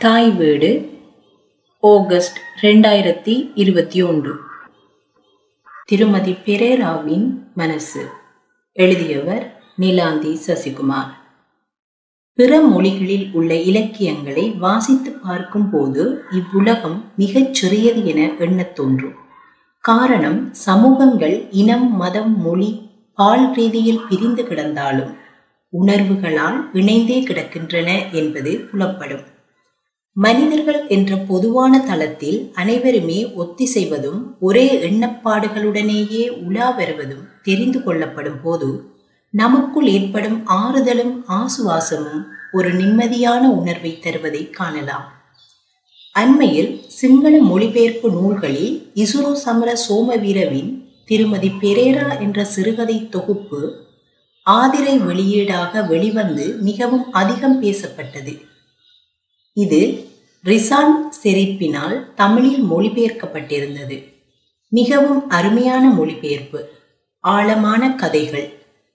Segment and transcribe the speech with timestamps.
[0.00, 0.98] தாய் வீடு
[1.80, 4.34] ஆகஸ்ட் ரெண்டாயிரத்தி இருபத்தி ஒன்று.
[5.84, 8.08] திருமதி பெரேராவின் மனசு
[8.72, 11.10] எழுதியவர் நிலாந்தி சசிகுமார்.
[12.34, 19.14] பிற மொழிகளில் உள்ள இலக்கியங்களை வாசித்து பார்க்கும்போது இவ்வுலகம் மிகச் சிறியது என எண்ணத் தோன்றும்.
[19.80, 25.14] காரணம் சமூகங்கள் இனம் மதம் மொழி பால் ரீதியில் பிரிந்து கிடந்தாலும்
[25.82, 29.38] உணர்வுகளால் இணைந்தே கிடக்கின்றன என்பது புலப்படும்.
[30.16, 38.68] மனிதர்கள் என்ற பொதுவான தளத்தில் அனைவருமே ஒத்திசைவதும் ஒரே எண்ணப்பாடுகளுடனேயே உலா வருவதும் தெரிந்து கொள்ளப்படும் போது
[39.30, 42.22] நமக்குள் ஏற்படும் ஆறுதலும் ஆசுவாசமும்
[42.52, 45.06] ஒரு நிம்மதியான உணர்வை தருவதை காணலாம்.
[46.12, 50.70] அண்மையில் சிங்கள மொழிபெயர்ப்பு நூல்களில் இசுரோ சமர சோமவீரவின்
[51.04, 53.62] திருமதி பெரேரா என்ற சிறுகதை தொகுப்பு
[54.46, 58.32] ஆதிரை வெளியீடாக வெளிவந்து மிகவும் அதிகம் பேசப்பட்டது.
[59.56, 59.80] இது
[60.44, 63.96] ரிசான் செரிப்பினால் தமிழில் மொழிபெயர்க்கப்பட்டிருந்தது.
[64.72, 66.60] மிகவும் அருமையான மொழிபெயர்ப்பு.
[67.24, 68.48] ஆழமான கதைகள்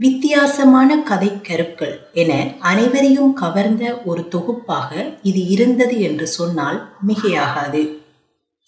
[0.00, 4.90] வித்தியாசமான கதை கருக்கள் என அனைவரையும் கவர்ந்த ஒரு தொகுப்பாக
[5.22, 7.82] இது இருந்தது என்று சொன்னால் மிகையாகாது.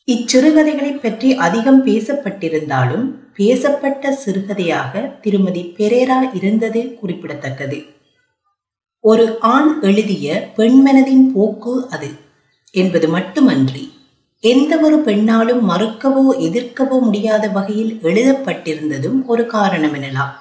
[0.09, 7.79] இச்சிறுகதைகளை பற்றி அதிகம் பேசப்பட்டிருந்தாலும் பேசப்பட்ட சிறுகதையாக திருமதி பெரேரா இருந்தது குறிப்பிடத்தக்கது.
[9.01, 12.11] ஒரு ஆண் எழுதிய பெண்மனதின் போக்கு அது
[12.71, 13.93] என்பது மட்டுமன்றி
[14.41, 20.35] எந்த ஒரு பெண்ணாலும் மறுக்கவோ எதிர்க்கவோ முடியாத வகையில் எழுதப்பட்டிருந்ததும் ஒரு காரணம் எனலாம்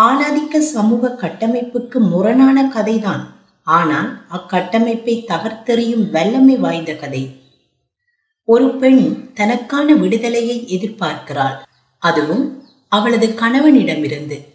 [0.00, 3.24] ஆணாதிக்க சமூக கட்டமைப்புக்கு முரணான கதைதான்.
[3.62, 7.40] ஆனால் அக்கட்டமைப்பை தகர்த்தெறியும் வல்லமை வாய்ந்த கதை.
[8.44, 11.56] ஒரு பெண் தனக்கான விடுதலையை எதிர்பார்க்கிறாள்.
[11.98, 14.51] அதுவும் அவளது கணவனிடமிருந்து.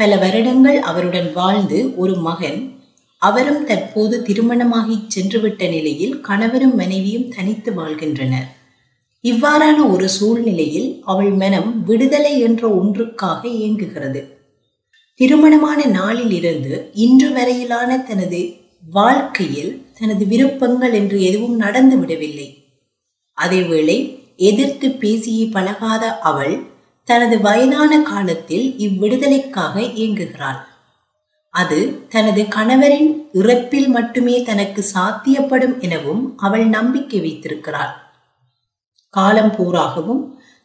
[0.00, 2.60] பல வருடங்கள் அவருடன் வாழ்ந்து ஒரு மகன்
[3.18, 8.46] அவரும் தற்போது திருமணமாகி சென்றுவிட்ட நிலையில் கணவரும் மனைவியும் தனித்து வாழ்கின்றனர்.
[9.24, 14.22] இவ்வாறான ஒரு சூழ்நிலையில் அவள் மனம் விடுதலை என்ற ஒன்றுக்காக இயங்குகிறது.
[15.14, 18.40] திருமணமான நாளில் இருந்து இன்று வரையிலான தனது
[18.90, 22.48] வாழ்க்கையில் தனது விருப்பங்கள் என்று எதுவும் நடந்து விடவில்லை
[23.38, 23.98] அதேவேளை
[24.36, 26.54] எதிர்த்து பேசியே பழகாத அவள்
[27.10, 30.60] தனது வயதான காலத்தில் இவ்விடுதலைக்காக இயங்குகிறாள்.
[31.54, 31.78] அது
[32.08, 37.94] தனது கணவரின் இறப்பில் மட்டுமே தனக்கு சாத்தியப்படும் எனவும் அவள் நம்பிக்கை வைத்திருக்கிறாள்.
[39.14, 40.22] காலம் போராகவும்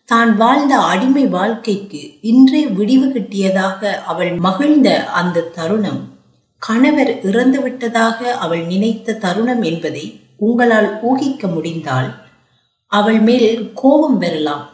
[0.08, 2.02] தான் வாழ்ந்த அடிமை வாழ்க்கைக்கு
[2.32, 4.90] இன்றே விடிவு கிட்டியதாக அவள் மகிழ்ந்த
[5.20, 6.02] அந்த தருணம்
[6.62, 10.06] கணவர் இறந்துவிட்டதாக அவள் நினைத்த தருணம் என்பதை
[10.46, 12.10] உங்களால் ஊகிக்க முடிந்தால்
[12.92, 14.66] அவள் மேல் கோபம் பெறலாம்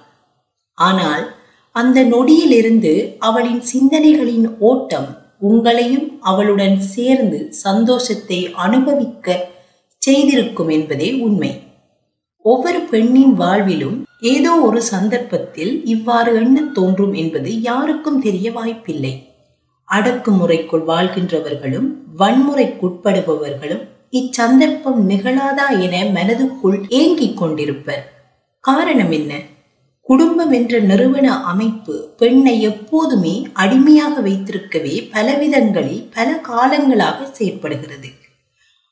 [0.77, 1.23] ஆனால்
[1.71, 5.17] அந்த நொடியிலிருந்து அவளின் சிந்தனைகளின் ஓட்டம்
[5.49, 9.47] உங்களையும் அவளுடன் சேர்ந்து சந்தோஷத்தை அனுபவிக்க
[9.97, 11.59] செய்திருக்கும் என்பதே உண்மை.
[12.41, 19.29] ஒவ்வொரு பெண்ணின் வாழ்விலும் ஏதோ ஒரு சந்தர்ப்பத்தில் இவ்வாறு எண்ணத் தோன்றும் என்பது யாருக்கும் தெரிய வாய்ப்பில்லை.
[19.91, 21.87] அடக்குமுறைக்குள் வாழ்கின்றவர்களும்
[22.19, 28.03] வன்முறைக்குட்படுபவர்களும் இச்சந்தர்ப்பம் நிகழாதா என மனதுக்குள் ஏங்கிக் கொண்டிருப்பர்.
[28.59, 29.33] காரணம் என்ன?
[30.01, 38.09] குடும்பம் என்ற நிறுவன அமைப்பு பெண்ணை எப்போதுமே அடிமையாக வைத்திருக்கவே பலவிதங்களில் பல காலங்களாக செயற்படுகிறது.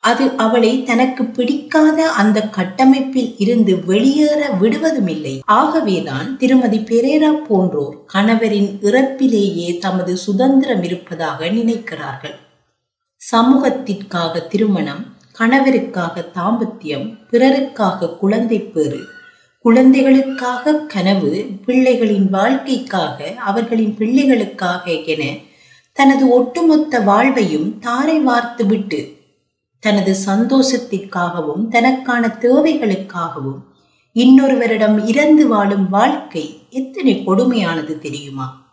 [0.04, 5.40] அது அவளை தனக்கு பிடிக்காத அந்த கட்டமைப்பில் இருந்து வெளியேற விடுவதுமில்லை.
[5.46, 12.38] ஆகவேதான் திருமதி பெரேரா போன்றோர் கணவரின் இறப்பிலேயே தமது சுதந்திரம் இருப்பதாக நினைக்கிறார்கள்.
[13.32, 15.06] சமூகத்திற்காக திருமணம்
[15.40, 19.00] கணவருக்காக தாம்பத்தியம் பிறருக்காக குழந்தை பேறு
[19.66, 25.38] குழந்தைகளுக்காக கனவு பிள்ளைகளின் வாழ்க்கைக்காக அவர்களின் பிள்ளைகளுக்காக என
[25.94, 29.18] தனது ஒட்டுமொத்த வாழ்வையும் தாரை வார்த்துவிட்டு
[29.80, 33.60] தனது சந்தோஷத்திற்காகவும் தனக்கான தேவைகளுக்காகவும்
[34.16, 38.68] இன்னொருவரிடம் இறந்து வாழும் வாழ்க்கை எத்தனை கொடுமையானது தெரியுமா?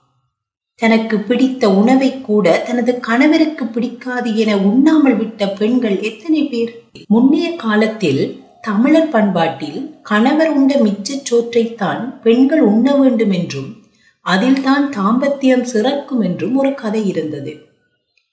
[0.75, 6.73] தனக்கு பிடித்த உணவை கூட தனது கணவருக்கு பிடிக்காது என உண்ணாமல் விட்ட பெண்கள் எத்தனை பேர்?
[7.15, 13.77] முன்னைய காலத்தில் தமிழர் பண்பாட்டில் கணவர் உண்ட மிச்சச் சோற்றைத்தான் பெண்கள் உண்ண வேண்டும் என்றும்
[14.21, 17.57] அதில்தான் தாம்பத்தியம் சிறக்கும் என்றும் ஒரு கதை இருந்தது.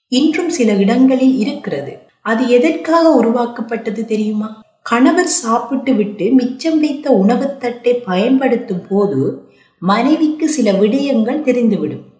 [0.08, 1.98] இன்றும் சில இடங்களில் இருக்கிறது.
[2.22, 4.62] அது எதற்காக உருவாக்கப்பட்டது தெரியுமா?
[4.82, 9.48] கணவர் சாப்பிட்டு விட்டு மிச்சம் வைத்த உணவுத்தட்டை பயன்படுத்தும் போது
[9.78, 12.13] மனைவிக்கு சில விடயங்கள் தெரிந்துவிடும்.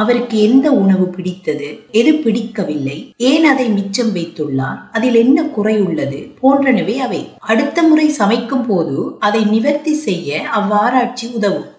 [0.00, 6.96] அவருக்கு எந்த உணவு பிடித்தது எது பிடிக்கவில்லை ஏன் அதை மிச்சம் வைத்துள்ளார் அதில் என்ன குறை உள்ளது போன்றனவே
[6.96, 7.20] அவை.
[7.38, 11.70] அடுத்த முறை சமைக்கும் போது அதை நிவர்த்தி செய்ய அவ்வாராய்ச்சி உதவும்.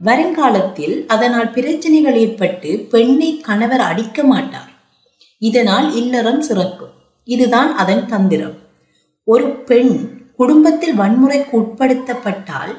[0.00, 4.70] வருங்காலத்தில் அதனால் பிரச்சனைகள் ஏற்பட்டு பெண்ணை கணவர் அடிக்க மாட்டார்.
[5.38, 6.94] இதனால் இல்லறம் சிறக்கும்.
[7.24, 8.56] இதுதான் அதன் தந்திரம்.
[9.24, 9.94] ஒரு பெண்
[10.36, 12.74] குடும்பத்தில் வன்முறைக்கு உட்படுத்தப்பட்டால்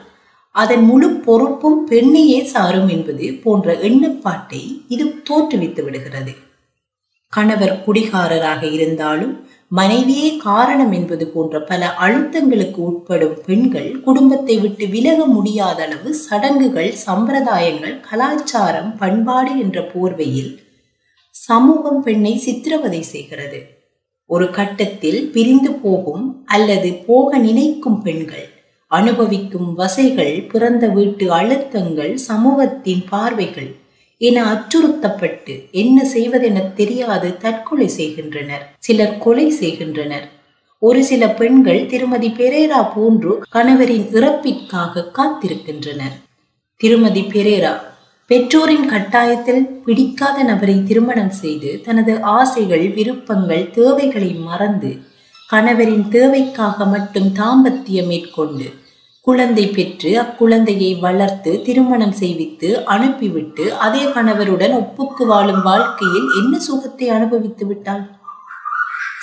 [0.62, 4.62] அதன் முழு பொறுப்பும் பெண்ணையே சாரும் என்பது போன்ற எண்ணப்பாட்டை
[4.94, 6.34] இது தோற்றுவித்து விடுகிறது.
[7.34, 9.34] கணவர் குடிகாரராக இருந்தாலும்
[9.72, 17.96] மனைவியே காரணம் என்பது போன்ற பல அழுத்தங்களுக்கு உட்படும் பெண்கள் குடும்பத்தை விட்டு விலக முடியாத அளவு சடங்குகள் சம்பிரதாயங்கள்
[18.10, 20.52] கலாச்சாரம் பண்பாடு என்ற போர்வையில்
[21.36, 23.60] சமூகம் பெண்ணை சித்திரவதை செய்கிறது.
[24.30, 28.48] ஒரு கட்டத்தில் பிரிந்து போகும் அல்லது போக நினைக்கும் பெண்கள்
[28.92, 33.76] அனுபவிக்கும் வசைகள் பிறந்த வீட்டு அழுத்தங்கள் சமூகத்தின் பார்வைகள்
[34.22, 38.64] என அச்சுறுத்தப்பட்டு என்ன செய்வதென தெரியாது தற்கொலை செய்கின்றனர்.
[38.78, 40.30] சிலர் கொலை செய்கின்றனர்.
[40.80, 46.16] ஒரு சில பெண்கள் திருமதி பெரேரா போன்று கணவரின் இறப்பிற்காக காத்திருக்கின்றனர்.
[46.82, 47.74] திருமதி பெரேரா
[48.28, 54.92] பெற்றோரின் கட்டாயத்தில் பிடிக்காத நபரை திருமணம் செய்து தனது ஆசைகள் விருப்பங்கள் தேவைகளை மறந்து
[55.52, 58.74] கணவரின் தேவைக்காக மட்டும் தாம்பத்தியம் மேற்கொண்டு
[59.22, 67.66] குழந்தை பெற்று அக்குழந்தையை வளர்த்து திருமணம் செய்வித்து அனுப்பிவிட்டு அதே கணவருடன் ஒப்புக்கு வாழும் வாழ்க்கையில் என்ன சுகத்தை அனுபவித்து
[67.66, 68.10] விட்டாள்?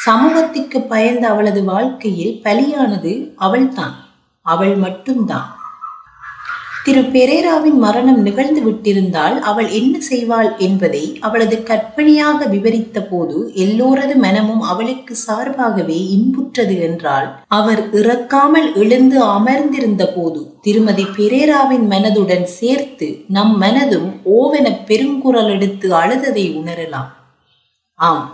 [0.05, 3.95] சமூகத்திற்கு பயந்த அவளது வாழ்க்கையில் பலியானது அவள்தான்.
[4.41, 5.54] அவள் மட்டும்தான்.
[6.85, 14.61] திரு பெரேராவின் மரணம் நிகழ்ந்து விட்டிருந்தால் அவள் என்ன செய்வாள் என்பதை அவளது கற்பனையாக விவரித்த போது எல்லோரது மனமும்
[14.61, 24.09] அவளுக்கு சார்பாகவே இன்புற்றது என்றால் அவர் இறக்காமல் எழுந்து அமர்ந்திருந்த போது திருமதி பெரேராவின் மனதுடன் சேர்த்து நம் மனதும்
[24.39, 27.11] ஓவென பெருங்குரல் எடுத்து அழுததை உணரலாம்.
[27.95, 28.25] ஆம்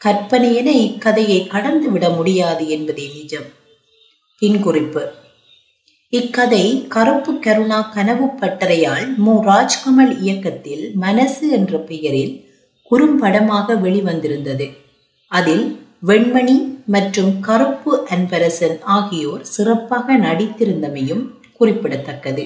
[0.00, 3.48] கற்பனையென இக்கதையை கடந்து விட முடியாது என்பதே நிஜம்.
[4.42, 5.04] பின்குறிப்பு.
[6.18, 6.64] இக்கதை
[6.94, 9.32] கருப்பு கருணா கனவு பட்டறையால் மு.
[9.42, 12.34] ராஜ்கமல் இயக்கத்தில் மனசு என்ற பெயரில்
[12.90, 14.66] குறும்படமாக வெளிவந்திருந்தது.
[15.32, 15.64] அதில்
[16.06, 16.56] வெண்மணி
[16.94, 21.24] மற்றும் கருப்பு அன்பரசன் ஆகியோர் சிறப்பாக நடித்திருந்தமையும்
[21.58, 22.44] குறிப்பிடத்தக்கது.